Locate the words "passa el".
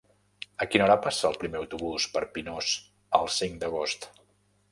1.01-1.37